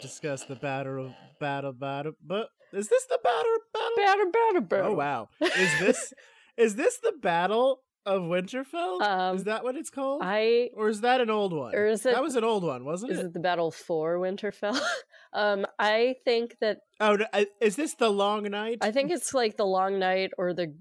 [0.00, 2.12] discuss the battle, of battle, battle.
[2.24, 3.90] But is this the battle, battle?
[3.96, 4.84] Batter, batter, batter.
[4.84, 5.28] Oh wow!
[5.40, 6.12] Is this
[6.56, 9.00] is this the battle of Winterfell?
[9.02, 10.22] Um, is that what it's called?
[10.24, 11.74] I or is that an old one?
[11.74, 13.26] or is it- that was an old one, wasn't is it?
[13.26, 14.80] it the battle for Winterfell?
[15.32, 17.18] um, I think that Oh,
[17.60, 18.78] is this the Long Night?
[18.80, 20.74] I think it's like the Long Night or the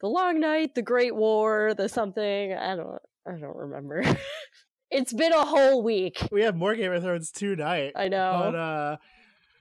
[0.00, 2.52] the Long Night, the Great War, the something.
[2.54, 4.02] I don't I don't remember.
[4.92, 6.28] it's been a whole week.
[6.30, 7.92] we have more Game of Thrones tonight.
[7.96, 8.40] I know.
[8.50, 8.96] But uh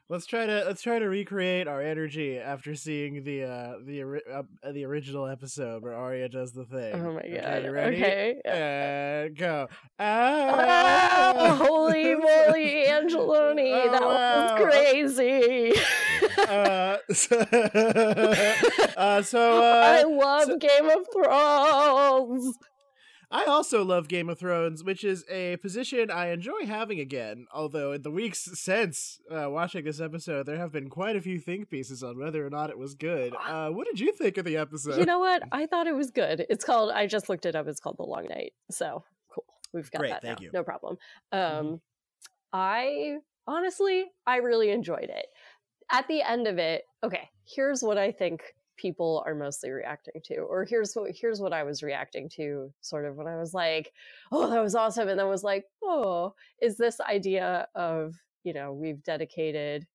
[0.10, 4.44] let's try to let's try to recreate our energy after seeing the uh the uh,
[4.74, 6.96] the original episode where Arya does the thing.
[6.96, 7.64] oh my Okay, god.
[7.64, 7.96] you ready?
[7.98, 8.42] Okay.
[8.44, 9.68] And go.
[10.00, 11.56] Ah, Ah!
[11.56, 14.56] holy moly, Angeloni, Oh, that wow.
[14.60, 15.74] was crazy.
[16.48, 17.38] uh, so,
[18.98, 22.58] uh, so I uh, love so- Game of Thrones.
[23.32, 27.48] I also love Game of Thrones, which is a position I enjoy having again.
[27.54, 31.40] Although in the weeks since uh, watching this episode, there have been quite a few
[31.40, 33.34] think pieces on whether or not it was good.
[33.48, 34.98] Uh, what did you think of the episode?
[34.98, 35.44] You know what?
[35.52, 36.46] I thought it was good.
[36.50, 36.92] It's called.
[36.92, 37.68] I just looked it up.
[37.68, 38.54] It's called The Long Night.
[38.70, 39.46] So cool.
[39.74, 40.22] We've got Great, that.
[40.24, 40.44] thank now.
[40.44, 40.52] you.
[40.54, 40.98] No problem.
[41.32, 41.80] Um,
[42.52, 45.28] I honestly, I really enjoyed it.
[45.90, 47.30] At the end of it, okay.
[47.46, 48.42] Here's what I think
[48.82, 53.06] people are mostly reacting to, or here's what here's what I was reacting to, sort
[53.06, 53.94] of when I was like,
[54.32, 58.74] "Oh, that was awesome," and then was like, "Oh, is this idea of you know
[58.74, 59.88] we've dedicated."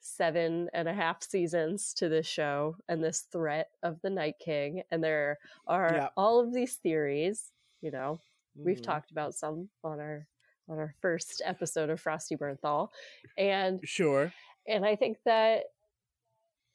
[0.00, 4.82] seven and a half seasons to this show and this threat of the Night King.
[4.90, 6.08] And there are Yeah.
[6.16, 8.20] all of these theories, you know,
[8.54, 8.84] we've Mhm.
[8.84, 10.28] talked about some on our
[10.68, 12.90] on our first episode of Frosty Burnthal.
[13.38, 14.32] And Sure.
[14.66, 15.64] and I think that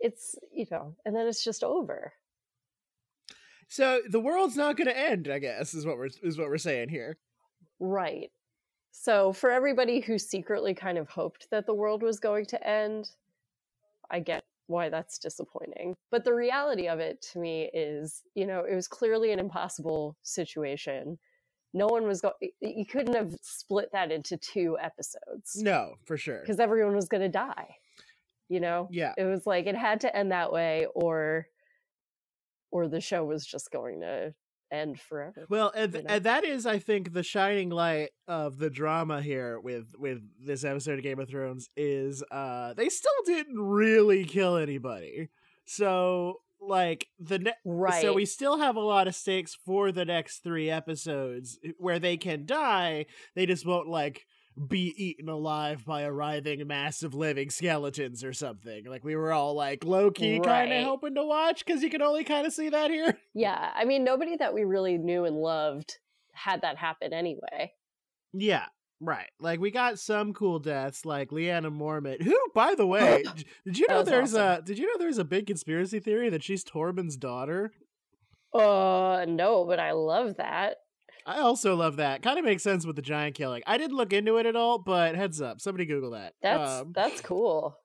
[0.03, 2.13] it's you know, and then it's just over.
[3.69, 6.57] So the world's not going to end, I guess, is what we're is what we're
[6.59, 7.17] saying here.
[7.79, 8.29] Right.
[8.91, 13.09] So for everybody who secretly kind of hoped that the world was going to end,
[14.11, 15.95] I get why that's disappointing.
[16.11, 20.15] But the reality of it to me is, you know, it was clearly an impossible
[20.21, 21.17] situation.
[21.73, 26.41] No one was going you couldn't have split that into two episodes No, for sure.
[26.41, 27.77] because everyone was going to die.
[28.49, 28.87] You know?
[28.91, 29.13] Yeah.
[29.17, 31.47] It was like it had to end that way or
[32.71, 34.33] or the show was just going to
[34.71, 35.45] end forever.
[35.49, 36.01] Well, and, know?
[36.07, 40.63] and that is, I think, the shining light of the drama here with with this
[40.63, 45.29] episode of Game of Thrones is uh they still didn't really kill anybody.
[45.65, 48.01] So like the ne- Right.
[48.01, 52.17] so we still have a lot of stakes for the next three episodes where they
[52.17, 53.05] can die.
[53.35, 54.25] They just won't like
[54.67, 58.85] be eaten alive by arriving massive living skeletons or something.
[58.85, 62.01] Like we were all like low key kind of hoping to watch because you can
[62.01, 63.17] only kind of see that here.
[63.35, 65.97] Yeah, I mean, nobody that we really knew and loved
[66.33, 67.73] had that happen anyway.
[68.31, 68.65] Yeah,
[68.99, 69.29] right.
[69.39, 73.23] Like we got some cool deaths, like Lyanna Mormont, who, by the way,
[73.65, 74.61] did you know there's awesome.
[74.61, 77.71] a did you know there's a big conspiracy theory that she's Tormund's daughter?
[78.53, 80.77] Uh, no, but I love that.
[81.25, 82.21] I also love that.
[82.21, 83.63] Kind of makes sense with the giant killing.
[83.65, 86.33] I didn't look into it at all, but heads up, somebody Google that.
[86.41, 87.77] That's Um, that's cool.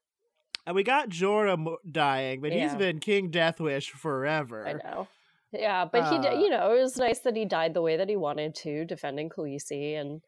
[0.67, 4.67] and we got Jorah dying, but he's been King Deathwish forever.
[4.67, 5.09] I know.
[5.53, 7.97] Yeah, but he, Uh, did, you know, it was nice that he died the way
[7.97, 10.21] that he wanted to, defending Khaleesi, and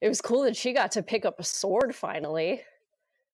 [0.00, 2.62] it was cool that she got to pick up a sword finally.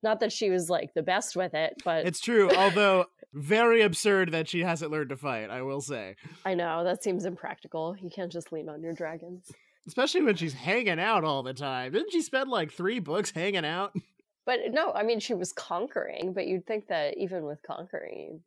[0.03, 4.33] Not that she was like the best with it, but It's true, although very absurd
[4.33, 5.49] that she hasn't learned to fight.
[5.51, 7.97] I will say, I know that seems impractical.
[8.01, 9.51] You can't just lean on your dragons.
[9.87, 11.93] especially when she's hanging out all the time.
[11.93, 13.93] Didn't she spend like three books hanging out?
[14.45, 18.41] But no, I mean she was conquering, but you'd think that even with conquering,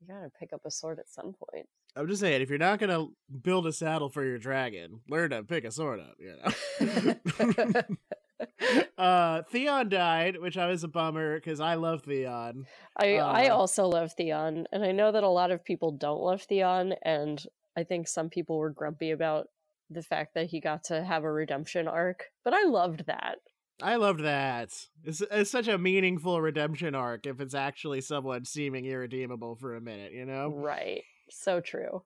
[0.00, 1.66] you gotta pick up a sword at some point.
[1.94, 3.08] I'm just saying, if you're not gonna
[3.42, 6.14] build a saddle for your dragon, learn to pick a sword up.
[6.18, 7.82] You know.
[8.98, 12.66] uh, Theon died, which I was a bummer because I love Theon.
[12.98, 16.20] I I Uh, also love Theon, and I know that a lot of people don't
[16.20, 17.44] love Theon, and
[17.76, 19.48] I think some people were grumpy about
[19.90, 22.24] the fact that he got to have a redemption arc.
[22.42, 23.38] But I loved that.
[23.82, 24.70] I loved that.
[25.02, 29.80] It's, it's such a meaningful redemption arc if it's actually someone seeming irredeemable for a
[29.80, 30.48] minute, you know?
[30.48, 32.02] Right, so true.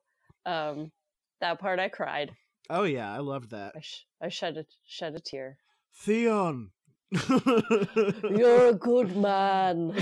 [0.46, 0.92] Um,
[1.40, 2.32] that part I cried.
[2.70, 3.72] Oh yeah, I loved that.
[3.76, 5.58] I sh- I shed a shed a tear.
[5.94, 6.70] Theon.
[7.11, 9.93] You're a good man.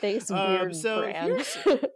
[0.00, 1.46] Thanks, Um, weird so brand.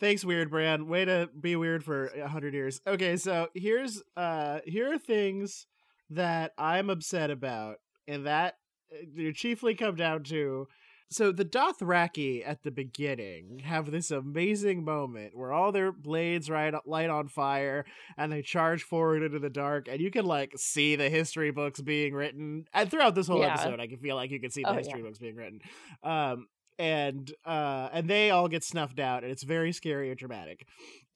[0.00, 0.88] Thanks, weird brand.
[0.88, 2.80] Way to be weird for a hundred years.
[2.86, 5.66] Okay, so here's uh here are things
[6.10, 7.76] that I'm upset about,
[8.06, 8.54] and that
[8.92, 10.68] uh, chiefly come down to
[11.12, 16.74] so the Dothraki at the beginning have this amazing moment where all their blades right
[16.86, 17.84] light on fire
[18.16, 21.80] and they charge forward into the dark and you can like see the history books
[21.80, 23.54] being written and throughout this whole Yeah.
[23.54, 25.06] episode I can feel like you can see the Oh, history yeah.
[25.06, 25.60] books being written
[26.02, 26.46] um
[26.78, 30.66] and uh and they all get snuffed out and it's very scary and dramatic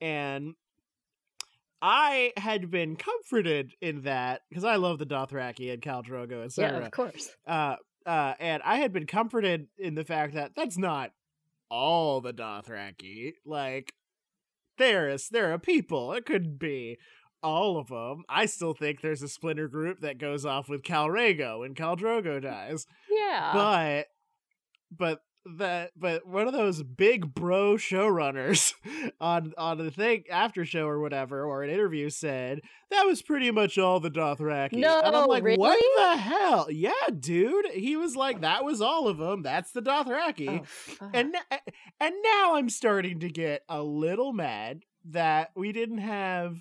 [0.01, 0.55] and
[1.83, 6.79] I had been comforted in that because I love the Dothraki and Khal Drogo, Yeah,
[6.79, 7.31] of course.
[7.47, 11.11] uh, uh, and I had been comforted in the fact that that's not
[11.71, 13.33] all the Dothraki.
[13.45, 13.93] Like,
[14.79, 16.13] there's there are people.
[16.13, 16.99] It could be
[17.43, 18.25] all of them.
[18.29, 21.99] I still think there's a splinter group that goes off with Cal Rhaego when Khal
[21.99, 22.87] Drogo dies.
[23.11, 23.53] Yeah.
[23.53, 24.07] But,
[24.97, 25.21] but
[25.59, 28.75] that but one of those big bro showrunners
[29.21, 32.61] on on the thing after show or whatever or an interview said
[32.91, 34.75] that was pretty much all the Dothraki.
[34.75, 36.69] and I'm No, like, what the hell?
[36.71, 37.67] Yeah, dude.
[37.73, 39.43] He was like, that was all of them.
[39.43, 40.65] That's the Dothraki.
[41.01, 41.11] Oh.
[41.13, 41.35] And
[42.01, 46.57] and now I'm starting to get a little mad that we didn't have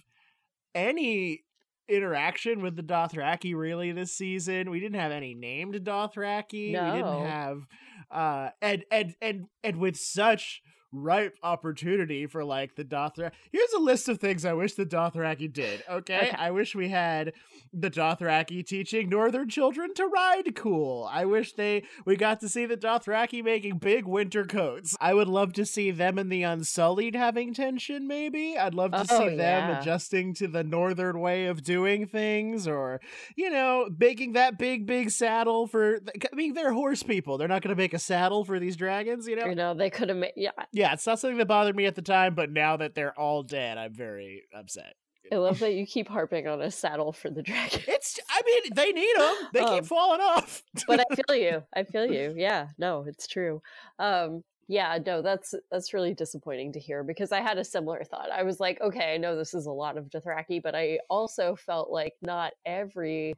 [0.74, 1.44] any
[1.88, 4.70] interaction with the Dothraki really this season.
[4.72, 6.72] We didn't have any named Dothraki.
[6.94, 7.68] We didn't have
[8.12, 10.62] uh and and and and with such
[11.04, 13.32] ripe opportunity for like the Dothraki.
[13.52, 15.84] Here's a list of things I wish the Dothraki did.
[15.90, 16.32] Okay?
[16.38, 17.34] I wish we had
[17.74, 21.10] the Dothraki teaching northern children to ride cool.
[21.12, 24.96] I wish they we got to see the Dothraki making big winter coats.
[25.02, 28.58] I would love to see them and the Unsullied having tension maybe.
[28.58, 33.00] I'd love to Oh, see them adjusting to the northern way of doing things or
[33.36, 36.00] you know, making that big big saddle for
[36.32, 37.38] I mean they're horse people.
[37.38, 39.46] They're not going to make a saddle for these dragons, you know.
[39.46, 40.34] you know, they could have made.
[40.36, 43.18] Yeah, Yeah, it's not something that bothered me at the time, but now that they're
[43.20, 44.94] all dead, I'm very upset.
[45.32, 47.82] I love that you keep harping on a saddle for the dragon.
[47.88, 49.36] It's, I mean, they need them.
[49.54, 50.62] They Um, keep falling off.
[50.88, 51.64] but I feel you.
[51.76, 52.36] I feel you.
[52.38, 53.62] Yeah, no, it's true.
[53.98, 58.32] Um, yeah, no, that's that's really disappointing to hear because I had a similar thought.
[58.32, 61.56] I was like, okay, I know this is a lot of Dothraki, but I also
[61.56, 63.34] felt like not every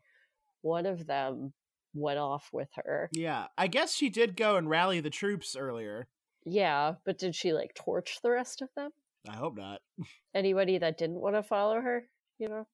[0.61, 1.53] one of them
[1.93, 3.09] went off with her.
[3.13, 6.07] yeah, I guess she did go and rally the troops earlier.
[6.49, 8.91] Yeah, but did she like torch the rest of them?
[9.27, 9.81] I hope not.
[10.33, 12.07] Anybody that didn't want to follow her,
[12.39, 12.65] you know?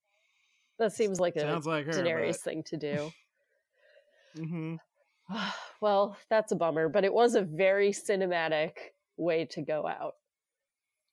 [0.78, 1.92] That seems like a like her.
[1.92, 3.12] Daenerys thing to do.
[4.38, 4.76] mm-hmm.
[5.82, 8.74] well, that's a bummer, but it was a very cinematic
[9.18, 10.14] way to go out.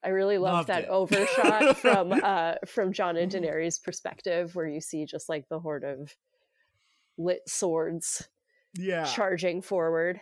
[0.02, 0.88] I really loved, Loved that it.
[0.90, 5.84] overshot from uh from Jon and Daenerys' perspective where you see just like the horde
[5.84, 6.14] of
[7.18, 8.28] lit swords
[8.76, 9.04] Yeah.
[9.04, 10.20] charging forward.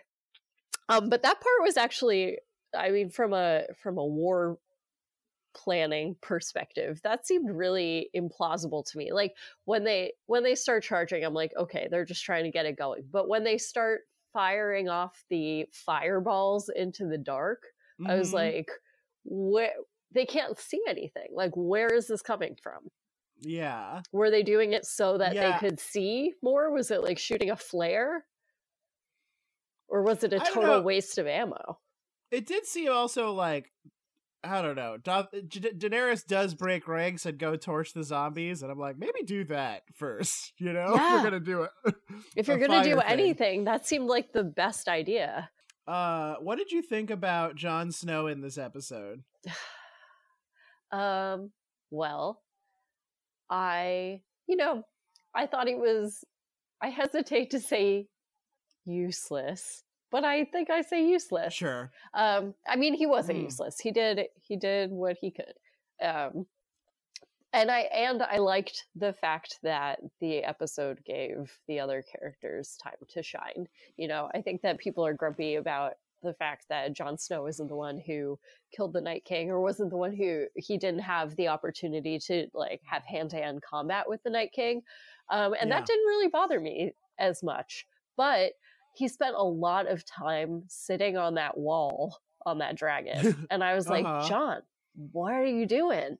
[0.89, 2.39] Um but that part was actually
[2.77, 4.59] I mean from a from a war
[5.55, 11.25] planning perspective that seemed really implausible to me like when they when they start charging
[11.25, 14.03] i'm like okay they're just trying to get it going but when they start
[14.33, 17.63] firing off the fireballs into the dark
[18.07, 18.35] i was Mhm.
[18.35, 18.71] like
[19.25, 19.73] where
[20.13, 22.89] they can't see anything like where is this coming from
[23.41, 24.03] yeah.
[24.13, 25.53] were they doing it so that Yeah.
[25.53, 28.27] they could see more was it like shooting a flare
[29.89, 31.79] or was it a total waste of ammo
[32.31, 33.73] It did seem also like,
[34.45, 34.97] I don't know.
[35.03, 39.23] Da- Da- Daenerys does break ranks and go torch the zombies, and I'm like, maybe
[39.25, 40.53] do that first.
[40.59, 41.71] You know, if you're gonna do it.
[42.37, 43.03] if you're gonna do thing.
[43.07, 45.51] anything that seemed like the best idea
[45.87, 49.23] Uh, what did you think about Jon Snow in this episode?
[50.91, 51.51] Um,
[51.91, 52.41] well,
[53.51, 54.85] I, you know,
[55.35, 56.25] I thought he was,
[56.83, 58.07] I hesitate to say
[58.87, 61.55] useless, but I think I say useless.
[61.55, 61.91] Sure.
[62.15, 63.45] Um, I mean, he wasn't Mm.
[63.45, 63.79] useless.
[63.81, 65.55] He did, he did what he could.
[66.03, 66.47] Um,
[67.53, 72.99] and I, and I liked the fact that the episode gave the other characters time
[73.09, 73.69] to shine.
[73.97, 77.69] You know, I think that people are grumpy about the fact that Jon Snow isn't
[77.69, 78.39] the one who
[78.77, 82.49] killed the Night King or wasn't the one who he didn't have the opportunity to
[82.53, 84.83] like have hand to hand combat with the Night King.
[85.31, 85.79] Um, and Yeah.
[85.79, 87.87] that didn't really bother me as much.
[88.17, 88.53] But
[88.95, 93.35] he spent a lot of time sitting on that wall on that dragon.
[93.51, 94.29] And I was like, Uh-huh.
[94.29, 94.63] Jon,
[95.13, 96.17] what are you doing?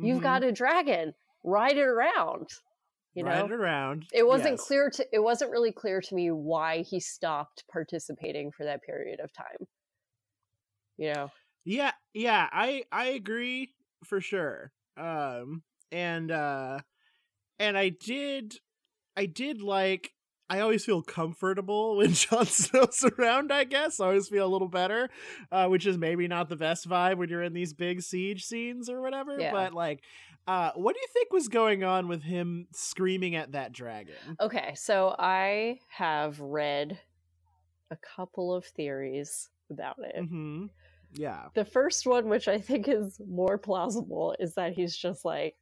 [0.00, 0.22] You've Mhm.
[0.22, 1.14] got a dragon.
[1.44, 2.48] Ride it around.
[3.14, 3.30] You know?
[3.30, 4.06] Ride it around.
[4.12, 4.66] it wasn't Yes.
[4.66, 9.20] clear to it wasn't really clear to me why he stopped participating for that period
[9.20, 9.66] of time
[10.96, 11.30] you know
[11.64, 14.72] Yeah, yeah, I I agree for sure.
[14.96, 16.80] Um and uh
[17.58, 18.56] and I did
[19.16, 20.12] I did like
[20.50, 24.00] I always feel comfortable when Jon Snow's around, I guess.
[24.00, 25.08] I always feel a little better.
[25.50, 28.90] Uh which is maybe not the best vibe when you're in these big siege scenes
[28.90, 29.52] or whatever, Yeah.
[29.52, 30.02] but like
[30.48, 34.14] uh what do you think was going on with him screaming at that dragon?
[34.40, 36.98] okay so i have read
[37.90, 40.16] a couple of theories about it.
[40.16, 40.66] hmm
[41.12, 41.46] Yeah.
[41.54, 45.56] The first one, which I think is more plausible, is that he's just like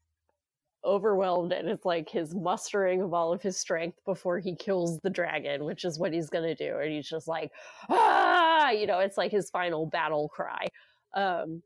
[0.85, 5.11] overwhelmed and it's like his mustering of all of his strength before he kills the
[5.11, 6.79] dragon, which is what he's gonna do.
[6.79, 7.53] And he's just like,
[7.91, 10.69] ah, you know, it's like his final battle cry.
[11.15, 11.63] Um,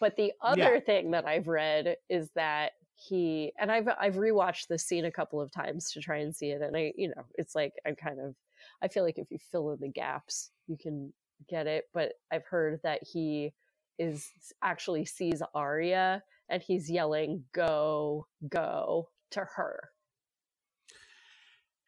[0.00, 0.80] but the other Yeah.
[0.80, 5.40] thing that I've read is that he and I've I've rewatched this scene a couple
[5.40, 8.20] of times to try and see it, and I you know it's like I'm kind
[8.20, 8.36] of
[8.82, 11.12] I feel like if you fill in the gaps, you can
[11.48, 11.86] get it.
[11.92, 13.54] But I've heard that he
[13.98, 14.30] is
[14.62, 19.90] actually sees Arya and he's yelling "Go, go" to her.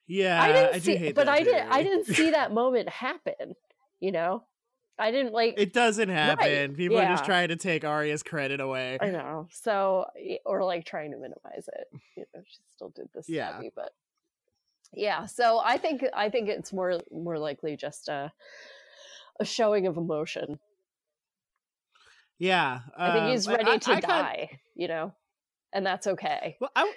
[0.06, 0.42] Yeah.
[0.42, 1.68] I didn't do see, but I didn't.
[1.70, 3.54] I didn't see that moment happen.
[4.00, 4.44] You know,
[4.98, 5.54] I didn't like.
[5.56, 6.74] It doesn't happen.
[6.74, 8.98] People are just trying to take Arya's credit away.
[9.00, 9.48] I know.
[9.50, 10.06] So,
[10.44, 11.86] or like trying to minimize it.
[12.16, 13.52] You know, she still did this Yeah.
[13.52, 13.92] to me, but
[14.92, 15.26] yeah.
[15.26, 18.32] So I think I think it's more more likely just a
[19.40, 20.58] a showing of emotion.
[22.38, 22.80] Yeah.
[22.96, 24.60] I think he's um, ready I- to I kinda- die.
[24.76, 25.12] You know,
[25.72, 26.56] and that's okay.
[26.60, 26.92] Well, I,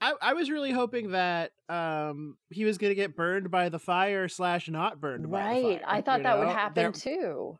[0.00, 4.28] I, I was really hoping that um he was gonna get burned by the fire
[4.28, 5.82] slash not burned by the Right.
[5.86, 6.52] I thought that would know?
[6.52, 7.58] happen There- too.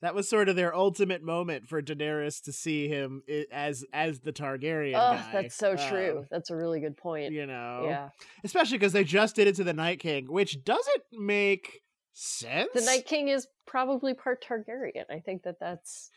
[0.00, 4.32] That was sort of their ultimate moment for Daenerys to see him as as the
[4.32, 5.28] Targaryen Oh, guy.
[5.32, 6.18] that's so true.
[6.20, 7.32] Um, that's a really good point.
[7.32, 8.08] you know, Yeah.
[8.42, 12.70] especially because they just did it to the Night King, which doesn't make sense.
[12.74, 15.04] The Night King is probably part Targaryen.
[15.10, 16.10] I think that that's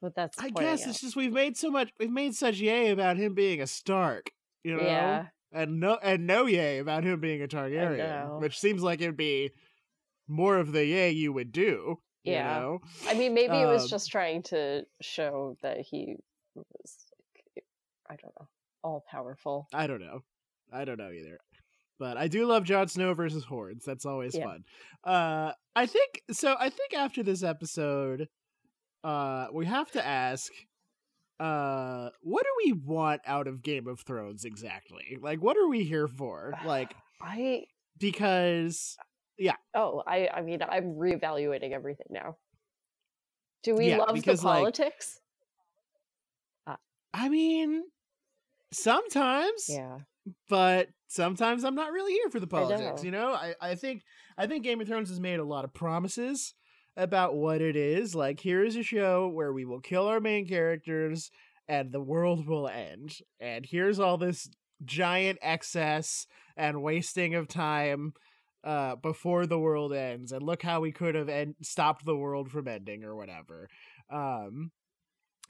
[0.00, 0.38] what that's.
[0.38, 0.90] I guess at.
[0.90, 4.30] it's just we've made so much we've made such yay about him being a Stark,
[4.62, 5.26] you know, Yeah.
[5.52, 7.46] and no and no yay about him being a.
[7.48, 9.50] Targaryen, which seems like it'd be
[10.28, 11.98] more of the yay you would do.
[12.22, 12.58] you Yeah.
[12.60, 12.80] know?
[13.06, 16.16] I mean, maybe it was Um, just trying to show that he
[16.54, 16.96] was,
[17.54, 17.64] like,
[18.08, 18.48] I don't know,
[18.82, 19.68] all powerful.
[19.74, 20.24] I don't know.
[20.72, 21.38] I don't know either.
[22.04, 23.82] But I do love Jon Snow versus hordes.
[23.86, 24.44] That's always Yeah.
[24.44, 24.64] fun.
[25.04, 28.28] Uh I think so I think after this episode
[29.02, 30.52] uh we have to ask
[31.40, 35.16] uh what do we want out of Game of Thrones exactly?
[35.18, 36.52] Like what are we here for?
[36.66, 37.64] Like I
[37.98, 38.98] because
[39.38, 39.56] yeah.
[39.74, 42.36] oh, I I mean, I'm reevaluating everything now.
[43.62, 45.20] Do we Yeah, love the because, like, politics?
[47.14, 47.84] I mean
[48.72, 50.00] sometimes yeah,
[50.48, 53.02] but sometimes I'm not really here for the politics.
[53.02, 53.04] know.
[53.04, 54.02] You know, I, I think
[54.36, 56.54] I think Game of Thrones has made a lot of promises
[56.96, 58.14] about what it is.
[58.14, 61.30] Like, here is a show where we will kill our main characters
[61.68, 63.18] and the world will end.
[63.40, 64.48] And here's all this
[64.84, 66.26] giant excess
[66.56, 68.12] and wasting of time
[68.64, 72.50] uh before the world ends and look how we could have en- stopped the world
[72.50, 73.68] from ending or whatever
[74.10, 74.70] um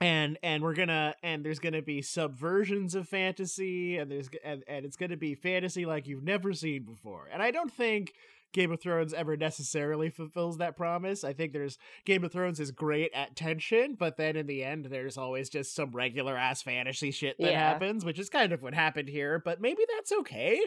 [0.00, 4.84] and and we're gonna and there's gonna be subversions of fantasy and there's and, and
[4.84, 8.12] it's gonna be fantasy like you've never seen before and i don't think
[8.52, 12.70] game of thrones ever necessarily fulfills that promise i think there's game of thrones is
[12.72, 17.10] great at tension but then in the end there's always just some regular ass fantasy
[17.10, 17.58] shit that Yeah.
[17.60, 20.60] happens which is kind of what happened here but maybe that's okay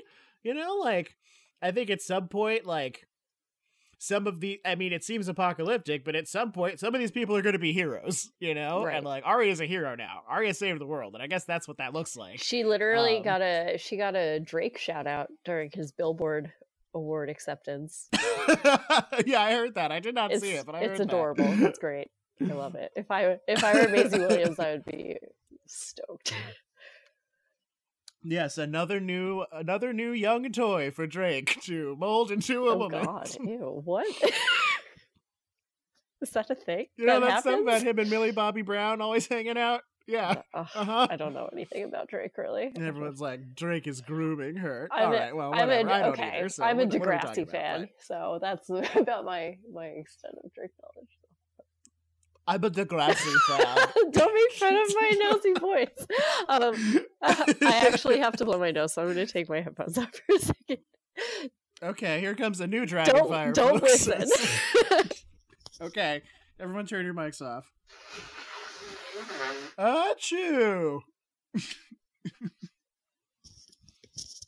[0.44, 1.16] you know like
[1.62, 3.08] i think at some point like
[4.00, 7.12] some of the I mean it seems apocalyptic, but at some point some of these
[7.12, 8.84] people are gonna be heroes, you know?
[8.84, 8.96] Right.
[8.98, 10.22] And like Arya is a hero now.
[10.30, 12.40] Arya saved the world, and I guess that's what that looks like.
[12.42, 16.52] she literally Um, got a she got a Drake shout out during his Billboard
[16.94, 18.08] award acceptance.
[19.26, 19.92] yeah, I heard that.
[19.92, 21.04] I did not it's see it, but I it's heard that.
[21.14, 21.46] adorable.
[21.66, 22.08] it's great.
[22.42, 22.92] I love it.
[22.96, 25.18] If I if I were Maisie Williams, I would be
[25.68, 26.34] stoked.
[28.30, 33.06] Yes, another new another new young toy for Drake to mold into a woman.
[33.08, 33.24] oh woman.
[33.24, 34.08] God, ew, what?
[36.22, 36.88] Is that a thing?
[36.98, 39.82] You know that that stuff about him and Millie Bobby Brown always hanging out?
[40.08, 40.42] Yeah.
[40.54, 41.08] Ugh, Uh-huh.
[41.10, 42.72] I don't know anything about Drake really.
[42.74, 44.88] And everyone's like, Drake is grooming her.
[44.92, 45.90] I'm All a- right, well, I'm whatever.
[45.90, 46.38] a, okay.
[46.40, 47.52] either, so I'm a what- what are we talking Degrassi about?
[47.52, 51.10] fan, But so that's about my my extent of Drake knowledge.
[52.48, 53.88] I'm a Degrassi fan.
[54.12, 56.08] Don't make fun of my nosy voice.
[56.48, 59.98] Um, I actually have to blow my nose, so I'm going to take my headphones
[59.98, 60.78] off for a second.
[61.84, 63.54] Okay, here comes a new Dragonfire.
[63.54, 64.08] Don't don't folks.
[64.08, 65.08] listen.
[65.82, 66.22] okay,
[66.60, 67.72] everyone turn your mics off.
[69.78, 71.02] Achoo!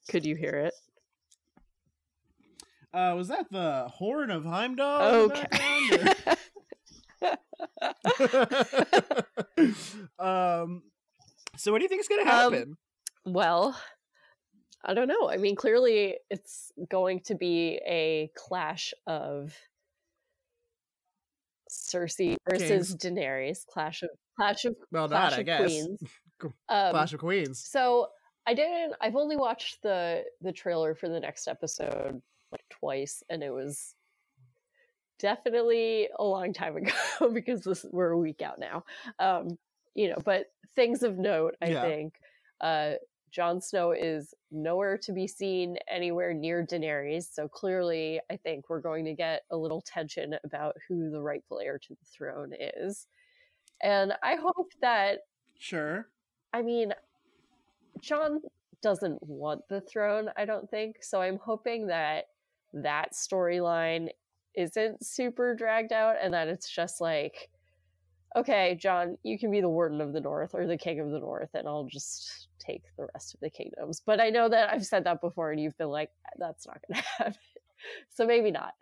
[0.09, 0.73] Could you hear it?
[2.91, 5.01] Uh, was that the horn of Heimdall?
[5.01, 6.13] Okay.
[10.19, 10.83] um,
[11.57, 12.77] so what do you think is going to Um, happen?
[13.25, 13.79] well,
[14.83, 15.29] I don't know.
[15.29, 19.55] I mean, clearly it's going to be a clash of
[21.69, 25.61] Cersei versus Daenerys, clash of clash of well, clash not, I guess.
[25.65, 25.99] queens.
[26.69, 27.59] Um, Clash of Queens.
[27.59, 28.07] So
[28.47, 28.93] I didn't.
[29.01, 32.21] I've only watched the the trailer for the next episode
[32.53, 33.93] like twice, and it was
[35.19, 36.91] definitely a long time ago
[37.33, 38.83] because this we're a week out now.
[39.19, 39.57] Um,
[39.95, 41.81] you know, but things of note, I Yeah.
[41.81, 42.15] think.
[42.61, 42.93] Uh,
[43.31, 48.81] Jon Snow is nowhere to be seen anywhere near Daenerys, so clearly, I think we're
[48.81, 53.07] going to get a little tension about who the rightful heir to the throne is.
[53.81, 55.19] And I hope that
[55.59, 56.07] Sure.
[56.53, 56.93] I mean,
[58.01, 58.41] Jon
[58.81, 61.03] doesn't want the throne, I don't think.
[61.03, 62.25] So I'm hoping that
[62.73, 64.09] that storyline
[64.55, 67.49] isn't super dragged out and that it's just like,
[68.35, 71.19] okay, Jon, you can be the warden of the north or the king of the
[71.19, 74.01] north, and I'll just take the rest of the kingdoms.
[74.05, 77.01] But I know that I've said that before and you've been like, that's not going
[77.01, 77.33] to happen.
[78.09, 78.73] So maybe not.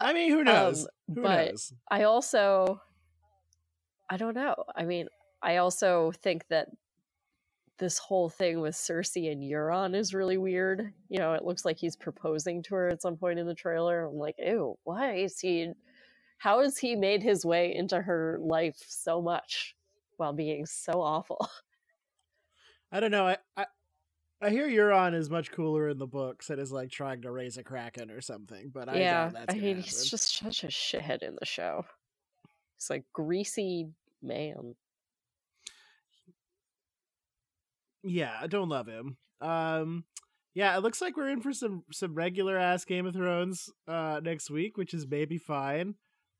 [0.00, 0.84] I mean, who knows?
[0.84, 1.72] Um, who but knows?
[1.90, 2.80] I also,
[4.10, 4.56] I don't know.
[4.76, 5.06] I mean,
[5.42, 6.68] I also think that
[7.78, 10.92] this whole thing with Cersei and Euron is really weird.
[11.08, 14.04] You know, it looks like he's proposing to her at some point in the trailer.
[14.04, 15.72] I'm like, ew, why is he?
[16.38, 19.74] How has he made his way into her life so much
[20.16, 21.48] while being so awful?
[22.92, 23.26] I don't know.
[23.26, 23.66] I, I
[24.42, 27.58] I hear Euron is much cooler in the books and is like trying to raise
[27.58, 28.72] a kraken or something.
[28.74, 29.82] But I yeah, I mean, happen.
[29.82, 31.84] he's just such a shithead in the show.
[32.76, 33.88] He's like greasy
[34.20, 34.74] man.
[38.02, 39.16] Yeah, I don't love him.
[39.40, 40.04] Um,
[40.54, 44.20] yeah, it looks like we're in for some some regular ass Game of Thrones uh
[44.22, 45.94] next week, which is maybe fine.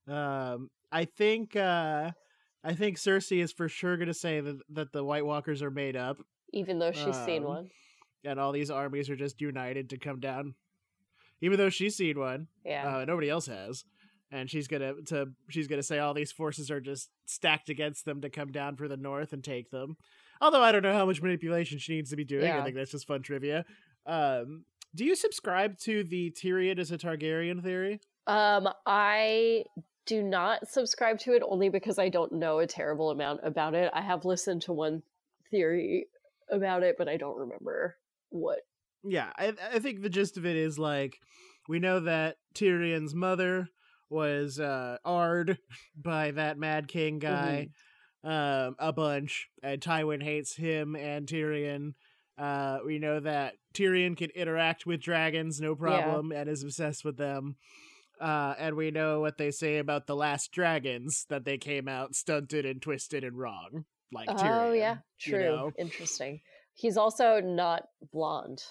[0.09, 2.11] Um, I think uh,
[2.65, 5.71] I think Cersei is for sure going to say that that the White Walkers are
[5.71, 6.19] made up,
[6.53, 7.71] Even though she's seen Um, one.
[8.25, 10.55] and all these armies are just united to come down.
[11.41, 12.99] Even though she's seen one, Yeah.
[12.99, 13.85] uh, nobody else has,
[14.31, 18.21] and she's gonna to she's gonna say all these forces are just stacked against them
[18.21, 19.97] to come down for the North and take them.
[20.43, 22.51] Although I don't know how much manipulation she needs to be doing.
[22.51, 23.65] I think that's just fun trivia.
[24.07, 28.01] Um, do you subscribe to the Tyrion as a Targaryen theory?
[28.27, 29.65] Um, I
[30.05, 33.93] do not subscribe to it only because I don't know a terrible amount about it.
[33.95, 35.05] I have listened to one
[35.53, 36.09] theory
[36.51, 37.97] about it, but I don't remember
[38.31, 38.59] what.
[39.05, 41.19] Yeah, I, I think the gist of it is like
[41.69, 43.69] we know that Tyrion's mother
[44.11, 45.59] was uh Ard
[45.97, 47.69] by that Mad King guy
[48.25, 51.95] um a bunch and Tywin hates him and Tyrion.
[52.39, 57.17] Uh we know that Tyrion can interact with dragons no problem and is obsessed with
[57.17, 57.57] them.
[58.21, 62.15] Uh and we know what they say about the last dragons that they came out
[62.15, 64.79] stunted and twisted and wrong like Oh Tyrion.
[64.79, 65.43] yeah, you true.
[65.45, 65.73] know?
[65.79, 66.41] Interesting.
[66.75, 68.63] He's also not blonde.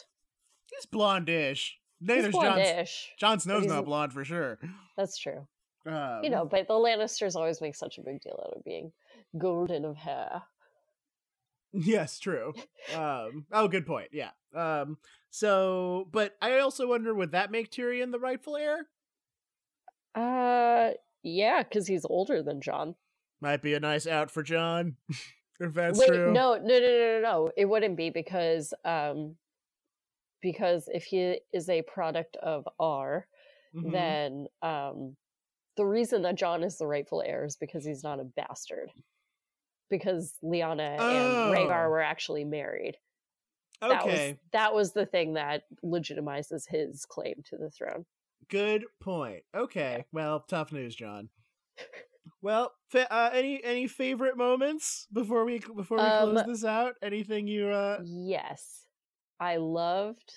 [0.70, 1.72] He's blondish.
[2.00, 3.08] Neither's blondish.
[3.20, 4.58] Jon Snow's not blonde for sure.
[4.98, 5.46] That's true.
[5.86, 8.92] Um, You know, but the Lannisters always make such a big deal out of being
[9.38, 10.44] golden of hair.
[11.74, 12.54] Yes, true.
[12.94, 14.10] Um, oh, good point.
[14.12, 14.32] Yeah.
[14.54, 14.98] Um,
[15.30, 18.88] so, but I also wonder would that make Tyrion the rightful heir?
[20.14, 20.92] Uh,
[21.24, 22.96] yeah, because he's older than Jon.
[23.40, 24.98] Might be a nice out for Jon,
[25.60, 26.34] if that's Wait, true.
[26.34, 27.52] no, no, no, no, no, no.
[27.56, 29.38] It wouldn't be because, um,
[30.42, 33.28] because if he is a product of R,
[33.74, 33.92] Mhm.
[33.94, 35.16] then um,
[35.78, 38.92] the reason that Jon is the rightful heir is because he's not a bastard.
[39.92, 41.90] Because Lyanna and Rhaegar Oh.
[41.90, 42.98] were actually married.
[43.82, 48.06] That was okay, that was the thing that legitimizes his claim to the throne.
[48.50, 49.44] good point.
[49.56, 51.30] Okay, well, tough news, Jon.
[52.42, 56.96] Well, fa- uh, any any favorite moments before we before we Um, close this out?
[57.02, 58.00] Anything you uh?
[58.04, 58.86] Yes.
[59.40, 60.34] I loved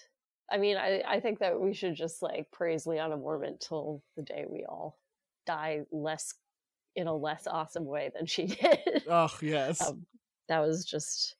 [0.50, 4.22] I mean, I, I think that we should just like praise Lyanna Mormont till the
[4.22, 4.98] day we all
[5.46, 6.34] die less
[6.96, 9.04] in a less awesome way than she did.
[9.08, 9.80] Oh yes.
[9.86, 10.06] um,
[10.48, 11.36] that was just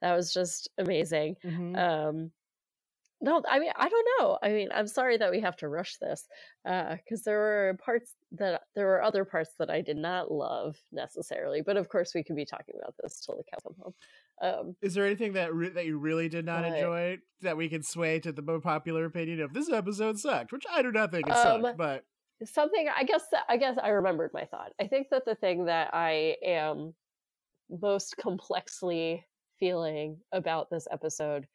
[0.00, 1.36] that was just amazing.
[1.44, 1.76] Mhm.
[1.78, 2.32] Um
[3.24, 4.36] no, I mean, I don't know.
[4.42, 6.26] I mean, I'm sorry that we have to rush this
[6.64, 11.62] because there were parts that there were other parts that I did not love necessarily.
[11.62, 13.94] But of course, we could be talking about this till the cows come home.
[14.42, 17.68] Um, Is there anything that re- that you really did not But- enjoy that we
[17.68, 20.50] can sway to the more popular opinion of this episode sucked?
[20.50, 22.04] Which I do not think it Um, sucked, but
[22.44, 25.90] something i guess i guess i remembered my thought i think that the thing that
[25.92, 26.94] i am
[27.80, 29.24] most complexly
[29.58, 31.46] feeling about this episode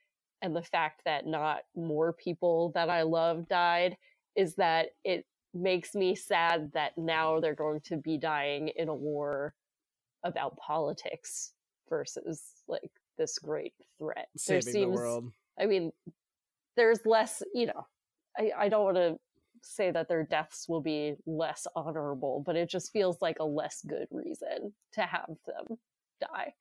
[0.41, 3.95] and the fact that not more people that i love died
[4.35, 8.95] is that it makes me sad that now they're going to be dying in a
[8.95, 9.53] war
[10.23, 11.53] about politics
[11.89, 15.31] versus like this great threat there saving seems the world.
[15.59, 15.91] I mean,
[16.75, 17.87] there's less, you know,
[18.37, 19.17] I, I don't want to
[19.75, 23.81] say that their deaths will be less honorable, but it just feels like a less
[23.87, 25.77] good reason to have them
[26.21, 26.53] die.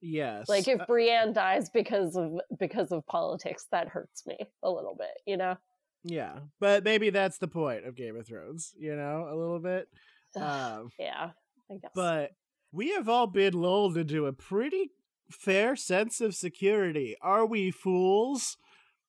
[0.00, 0.48] Yes.
[0.48, 4.94] Like if Uh, Brienne dies because of because of politics, that hurts me a little
[4.94, 5.56] bit, you know?
[6.04, 9.88] Yeah, but maybe that's the point of Game of Thrones, you know, a little bit.
[10.36, 11.30] Um, yeah,
[11.70, 11.90] I guess.
[11.94, 12.32] but
[12.70, 14.90] we have all been lulled into a pretty
[15.30, 17.16] fair sense of security.
[17.22, 18.58] Are we fools?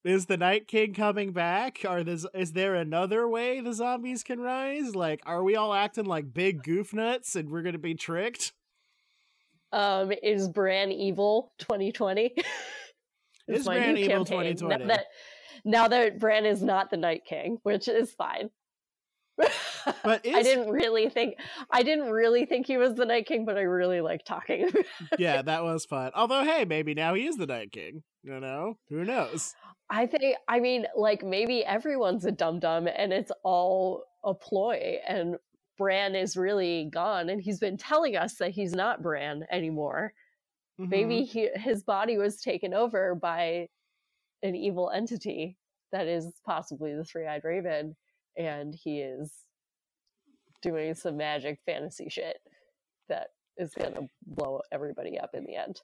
[0.08, 1.84] Is the Night King coming back?
[1.86, 4.96] Are this, is there another way the zombies can rise?
[4.96, 8.54] Like, are we all acting like big goof nuts and we're gonna be tricked?
[9.74, 12.36] um, is Bran evil 2020?
[13.50, 14.56] Is Bran evil campaign.
[14.58, 14.86] 2020?
[14.86, 15.06] Now that,
[15.64, 18.50] now that Bran is not the Night King, which is fine.
[19.38, 19.52] But
[20.26, 21.36] I didn't really think
[21.72, 24.68] I didn't really think he was the Night King, but I really like talking.
[24.68, 24.86] about
[25.20, 26.12] yeah, that was fun.
[26.16, 28.04] Although, hey, maybe now he is the Night King.
[28.24, 29.54] You know, who knows?
[29.90, 34.98] I think I mean like maybe everyone's a dum dum and it's all a ploy
[35.08, 35.38] and
[35.78, 40.12] Bran is really gone and he's been telling us that he's not Bran anymore.
[40.80, 40.90] Mhm.
[40.90, 43.68] Maybe he, his body was taken over by
[44.44, 45.58] an evil entity
[45.92, 47.96] that is possibly the three-eyed raven
[48.38, 49.32] and he is
[50.62, 52.38] doing some magic fantasy shit
[53.10, 55.82] that is going to blow everybody up in the end.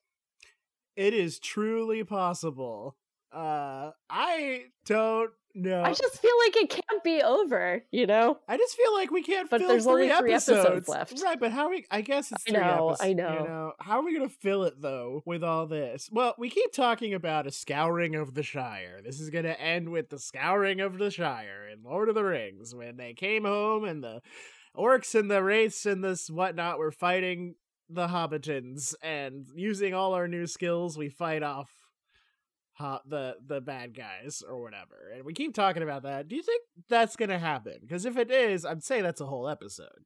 [0.95, 2.95] it is truly possible.
[3.31, 5.83] Uh, I don't know.
[5.83, 8.39] I just feel like it can't be over, you know?
[8.47, 11.21] I just feel like we can't But fill there's three only three episodes episodes left.
[11.23, 11.85] Right, but how we?
[11.91, 13.01] I guess it's I three know, episodes.
[13.01, 13.33] I know.
[13.33, 16.09] You know, how are we gonna fill it though with all this?
[16.11, 19.01] Well, we keep talking about a scouring of the Shire.
[19.03, 22.73] This is gonna end with the scouring of the Shire in Lord of the Rings
[22.75, 24.21] when they came home and the
[24.75, 27.55] orcs and the wraiths and this whatnot were fighting
[27.89, 31.69] the hobbitons and using all our new skills we fight off
[32.79, 35.11] the the bad guys or whatever.
[35.13, 36.27] And we keep talking about that.
[36.27, 37.77] Do you think that's gonna happen?
[37.81, 40.05] Because if it is i'd say that's a whole episode.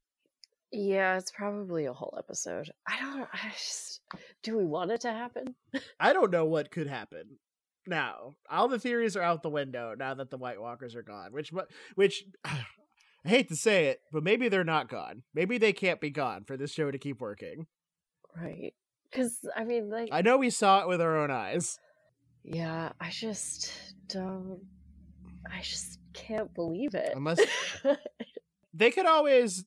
[0.70, 2.70] Yeah, it's probably a whole episode.
[2.86, 4.00] I don't I just
[4.42, 5.54] do we want it to happen?
[6.00, 7.38] i don't know what could happen
[7.86, 8.34] now.
[8.50, 11.52] All the theories are out the window now that the white walkers are gone which
[11.94, 15.22] which i hate to say it but maybe they're not gone.
[15.34, 17.66] Maybe they can't be gone for this show to keep working.
[18.36, 18.74] Right.
[19.10, 21.78] Cuz I mean like i know we saw it with our own eyes
[22.50, 23.72] yeah, I just
[24.08, 24.60] don't
[25.52, 27.12] I just can't believe it.
[27.14, 27.40] Unless-
[28.74, 29.64] they could always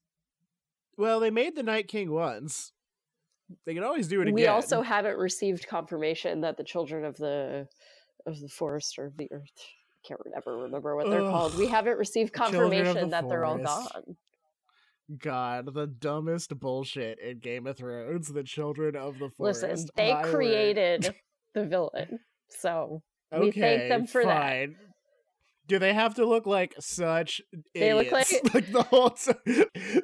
[0.97, 2.71] well they made the night king once
[3.65, 7.17] they could always do it again we also haven't received confirmation that the children of
[7.17, 7.67] the
[8.25, 9.49] of the forest or of the earth
[10.03, 11.55] I can't ever remember what they're called.
[11.55, 14.17] We haven't received of the confirmation that they're all gone.
[15.19, 18.27] God, the dumbest bullshit in Game of Thrones.
[18.29, 19.61] The children of the forest.
[19.61, 21.13] Listen, they created
[21.53, 22.19] the villain.
[22.59, 24.41] So we thank them for that.
[24.41, 24.75] fine.
[25.67, 27.39] Do they have to look like such
[27.73, 28.33] They look idiots?
[28.33, 29.33] like- like the whole so,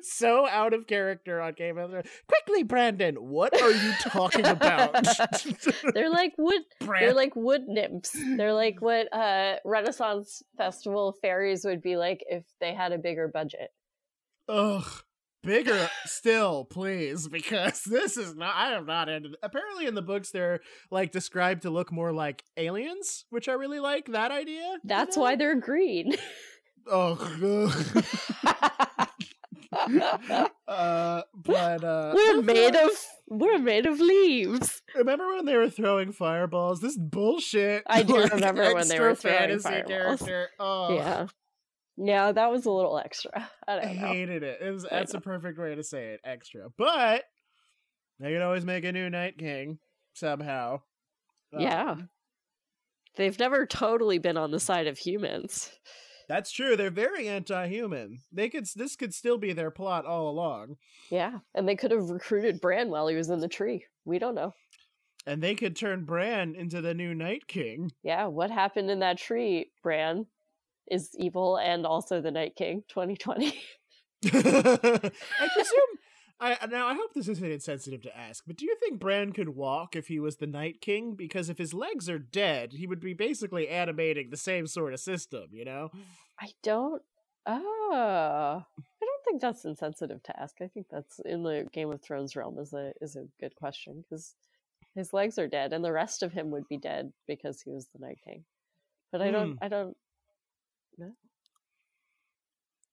[0.02, 2.08] so out of character on Game of Thrones.
[2.28, 4.94] Quickly, Brandon, what are you talking about?
[5.94, 8.16] they're like wood they're like wood nymphs.
[8.38, 13.28] They're like what uh Renaissance festival fairies would be like if they had a bigger
[13.28, 13.70] budget.
[14.48, 14.86] Ugh.
[15.48, 18.54] Bigger still, please, because this is not.
[18.54, 19.30] I am not into.
[19.42, 20.60] Apparently, in the books, they're
[20.92, 24.62] like described to look more like aliens, which I really like that idea.
[24.74, 25.24] you That's know?
[25.24, 26.16] why they're green.
[26.86, 27.16] Oh,
[30.68, 32.90] uh, but uh, we're made of
[33.30, 34.82] we're made of leaves.
[34.96, 36.82] Remember when they were throwing fireballs?
[36.82, 37.84] This bullshit.
[37.88, 40.22] I do like, remember when they were throwing fantasy fireballs.
[40.22, 40.50] character.
[40.60, 41.28] Oh, Yeah.
[41.98, 43.50] Yeah, that was a little extra.
[43.68, 44.60] I I hated it.
[44.62, 46.22] it was, that's a perfect way to say it.
[46.24, 47.24] Extra, but
[48.20, 49.80] they could always make a new Night King
[50.14, 50.82] somehow.
[51.58, 51.92] Yeah.
[51.92, 52.10] Um,
[53.16, 55.72] They've never totally been on the side of humans.
[56.30, 56.76] that's true.
[56.76, 58.20] They're very anti-human.
[58.32, 58.68] They could.
[58.76, 60.76] This could still be their plot all along,
[61.10, 61.40] Yeah.
[61.56, 63.86] And they could have recruited Bran while he was in the tree.
[64.06, 64.54] We don't know.
[65.26, 67.92] and they could turn Bran into the new Night King.
[68.04, 70.28] Yeah, what happened in that tree, Bran,
[70.89, 73.47] is evil and also the Night King 2020.
[74.26, 75.12] I presume.
[76.39, 79.50] I now I hope this isn't insensitive to ask, but do you think Bran could
[79.50, 81.15] walk if he was the Night King?
[81.15, 85.00] Because if his legs are dead, he would be basically animating the same sort of
[85.00, 85.89] system, you know?
[86.39, 87.02] I don't.
[87.47, 90.56] Oh, I don't think that's insensitive to ask.
[90.62, 94.04] I think that's in the Game of Thrones realm is a is a good question
[94.04, 94.36] because
[94.93, 97.88] his legs are dead and the rest of him would be dead because he was
[97.93, 98.43] the Night King.
[99.12, 99.52] But I don't.
[99.54, 99.63] Hmm.
[99.63, 99.97] I don't.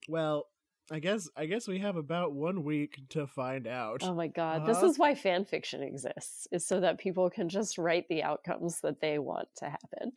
[0.09, 0.47] Well,
[0.91, 4.01] I guess I guess we have about one week to find out.
[4.03, 4.87] Oh my god, this Uh-huh.
[4.89, 9.01] is why fan fiction exists, is so that people can just write the outcomes that
[9.01, 10.13] they want to happen.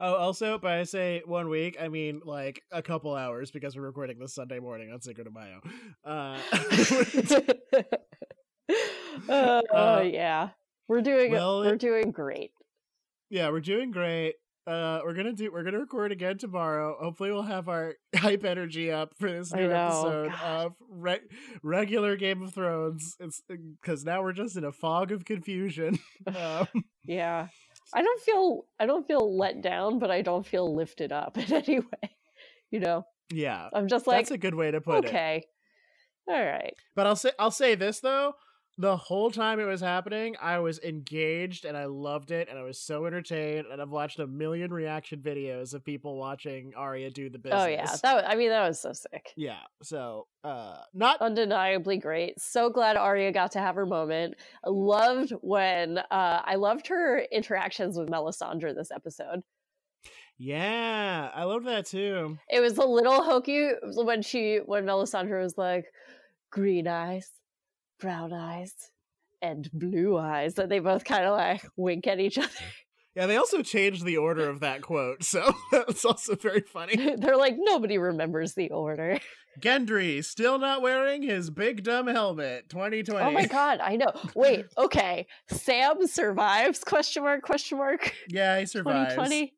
[0.00, 3.82] Oh, also, by I say one week, I mean like a couple hours because we're
[3.82, 5.60] recording this Sunday morning on Cinco de Mayo.
[6.04, 7.82] Uh, uh,
[9.72, 10.50] Uh, yeah,
[10.88, 12.52] we're doing well, we're doing great.
[13.30, 14.34] yeah, we're doing great.
[14.66, 15.50] Uh, we're gonna do.
[15.52, 16.96] We're gonna record again tomorrow.
[17.00, 20.66] Hopefully, we'll have our hype energy up for this new episode God.
[20.66, 21.20] of re-
[21.64, 23.16] regular Game of Thrones.
[23.18, 25.98] It's because now we're just in a fog of confusion.
[26.26, 26.68] Um,
[27.04, 27.48] Yeah.
[27.92, 31.52] I don't feel I don't feel let down, but I don't feel lifted up in
[31.52, 32.16] any way.
[32.70, 35.08] You know, yeah, I'm just like, that's a good way to put it.
[35.08, 35.42] okay,
[36.28, 36.72] all right.
[36.94, 38.34] But I'll say I'll say this though.
[38.78, 42.62] The whole time it was happening, I was engaged and I loved it and I
[42.62, 47.28] was so entertained and I've watched a million reaction videos of people watching Arya do
[47.28, 47.62] the business.
[47.62, 49.32] Oh yeah, that wa- I mean that was so sick.
[49.36, 49.60] yeah.
[49.82, 52.40] So uh not Undeniably great.
[52.40, 54.36] So glad Arya got to have her moment.
[54.64, 59.42] I loved when uh I loved her interactions with Melisandre this episode.
[60.38, 62.38] Yeah, I loved that too.
[62.48, 65.84] It was a little hokey when she when Melisandre was like
[66.50, 67.30] green eyes,
[68.02, 68.74] brown eyes,
[69.40, 70.58] and blue eyes.
[70.58, 72.48] And they both kind of like wink at each other.
[73.14, 76.96] Yeah, they also changed the order of that quote, so that's also very funny.
[77.18, 79.18] They're like, nobody remembers the order.
[79.60, 82.70] Gendry still not wearing his big dumb helmet.
[82.70, 83.22] 2020.
[83.22, 84.12] Oh my god, I know.
[84.34, 85.26] Wait, okay.
[85.50, 86.84] Sam survives?
[86.84, 88.14] Question mark, question mark.
[88.28, 89.12] Yeah, he survives.
[89.12, 89.52] 2020.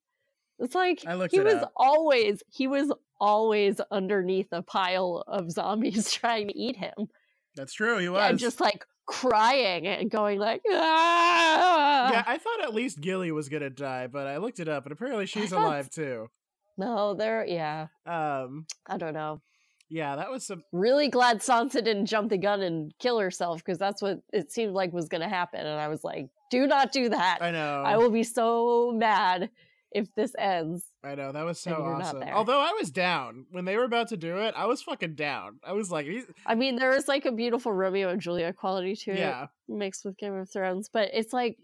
[0.58, 1.72] It's like he it was up.
[1.76, 7.08] always he was always underneath a pile of zombies trying to eat him.
[7.56, 7.98] That's true.
[7.98, 8.30] He was.
[8.30, 12.10] And just like crying and going like ah!
[12.10, 14.92] yeah, I thought at least Gilly was gonna die, but I looked it up, and
[14.92, 16.28] apparently she's alive too.
[16.76, 17.88] No, there yeah.
[18.06, 19.40] Um, I don't know.
[19.88, 20.62] yeah, that was some.
[20.72, 24.72] Really glad Sansa didn't jump the gun and kill herself because that's what it seemed
[24.72, 25.60] like was going to happen.
[25.60, 27.38] And I was like, do not do that.
[27.40, 27.82] I know.
[27.84, 29.50] I will be so mad
[29.94, 30.84] if this ends.
[31.02, 32.28] I know that was so and you're not awesome.
[32.34, 35.60] Although I was down when they were about to do it, I was fucking down.
[35.64, 38.94] I was like, these- I mean, there was like a beautiful Romeo and Juliet quality
[38.96, 41.56] to it yeah, mixed with Game of Thrones, but it's like,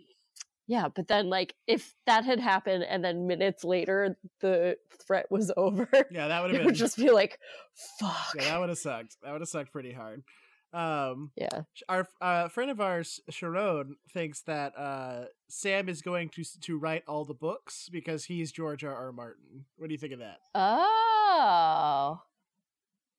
[0.67, 5.51] yeah, but then like if that had happened and then minutes later the threat was
[5.57, 6.79] over, yeah, that would it have would been.
[6.79, 7.39] just be like,
[7.99, 8.35] fuck.
[8.37, 9.17] yeah, that would have sucked.
[9.23, 10.23] That would have sucked pretty hard.
[10.73, 11.63] Um, yeah.
[11.89, 17.03] our uh, friend of ours, Sharon, thinks that uh, Sam is going to to write
[17.07, 18.95] all the books because he's George R.
[18.95, 19.13] R.
[19.13, 19.65] Martin.
[19.77, 20.39] What do you think of that?
[20.55, 22.21] Oh.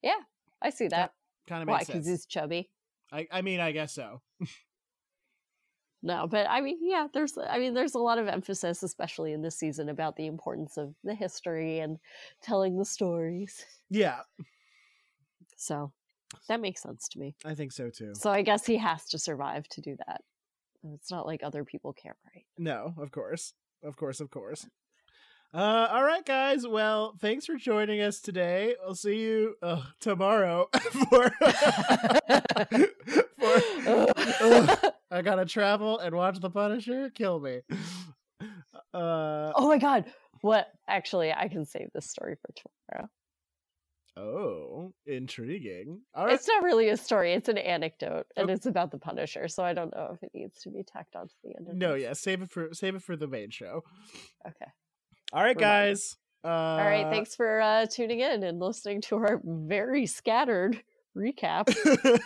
[0.02, 0.20] Yeah,
[0.62, 1.14] I see that.
[1.48, 1.78] Kind of Why?
[1.78, 2.20] makes Because sense.
[2.22, 2.70] he's chubby.
[3.12, 4.22] I, I mean, I guess so.
[6.04, 9.44] No, but I mean, yeah, there's I mean, there's a lot of emphasis, especially in
[9.44, 12.00] this season, about the importance of the history and
[12.42, 13.64] telling the stories.
[13.90, 14.22] Yeah,
[15.58, 15.92] So
[16.48, 17.36] that makes sense to me.
[17.46, 18.16] I think so too.
[18.16, 20.22] So I guess he has to survive to do that.
[20.84, 22.46] It's not like other people can't write.
[22.58, 23.54] No, of course.
[23.84, 24.66] Of course, of course.
[25.54, 26.66] Uh, all right, guys.
[26.66, 28.76] Well, thanks for joining us today.
[28.86, 31.30] I'll see you uh, tomorrow for,
[33.38, 33.62] for
[34.42, 34.80] Ugh.
[35.12, 37.10] I gotta travel and watch The Punisher.
[37.10, 37.62] Kill me.
[38.94, 40.06] Uh, oh my god.
[40.42, 43.10] What actually I can save this story for tomorrow.
[44.18, 46.02] Oh, intriguing.
[46.14, 46.34] All right.
[46.34, 48.54] It's not really a story, it's an anecdote, and Okay.
[48.54, 51.34] it's about the Punisher, so I don't know if it needs to be tacked onto
[51.44, 52.04] the end of No, this.
[52.04, 53.84] yeah, save it for save it for the main show.
[54.48, 54.72] Okay.
[55.34, 56.18] All right, guys.
[56.44, 60.82] Uh, All right, thanks for uh, tuning in and listening to our very scattered
[61.16, 61.68] recap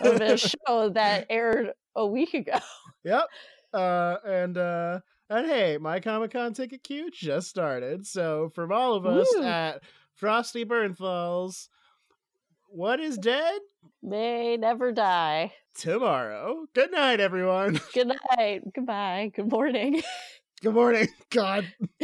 [0.00, 0.36] of a
[0.68, 2.58] show that aired a week ago.
[3.04, 3.24] Yep.
[3.74, 8.06] Uh, and uh, and hey, my Comic Con ticket queue just started.
[8.06, 9.42] So from all of us Woo.
[9.42, 9.82] at
[10.16, 11.68] Frosty Burnfalls,
[12.68, 13.60] what is dead
[14.02, 15.52] May never die.
[15.74, 16.64] tomorrow?
[16.74, 17.78] Good night, everyone.
[17.94, 18.62] Good night.
[18.74, 19.30] Goodbye.
[19.34, 20.02] Good morning.
[20.62, 21.08] Good morning.
[21.30, 21.66] God.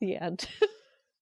[0.00, 0.46] the end.